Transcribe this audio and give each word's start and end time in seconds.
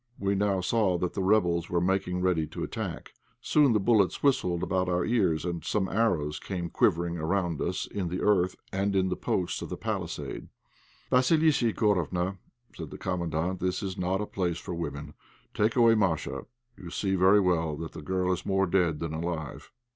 We 0.17 0.33
now 0.33 0.61
saw 0.61 0.97
that 0.97 1.13
the 1.13 1.21
rebels 1.21 1.69
were 1.69 1.79
making 1.79 2.21
ready 2.21 2.47
to 2.47 2.63
attack. 2.63 3.13
Soon 3.39 3.73
the 3.73 3.79
bullets 3.79 4.23
whistled 4.23 4.63
about 4.63 4.89
our 4.89 5.05
ears, 5.05 5.45
and 5.45 5.63
some 5.63 5.87
arrows 5.87 6.39
came 6.39 6.71
quivering 6.71 7.19
around 7.19 7.61
us 7.61 7.85
in 7.85 8.07
the 8.07 8.19
earth 8.19 8.55
and 8.73 8.95
in 8.95 9.09
the 9.09 9.15
posts 9.15 9.61
of 9.61 9.69
the 9.69 9.77
palisade. 9.77 10.47
"Vassilissa 11.11 11.71
Igorofna," 11.71 12.39
said 12.75 12.89
the 12.89 12.97
Commandant, 12.97 13.59
"this 13.59 13.83
is 13.83 13.95
not 13.95 14.21
a 14.21 14.25
place 14.25 14.57
for 14.57 14.73
women. 14.73 15.13
Take 15.53 15.75
away 15.75 15.93
Masha; 15.93 16.45
you 16.75 16.89
see 16.89 17.13
very 17.13 17.39
well 17.39 17.77
that 17.77 17.91
the 17.91 18.01
girl 18.01 18.33
is 18.33 18.43
more 18.43 18.65
dead 18.65 19.01
than 19.01 19.13
alive." 19.13 19.69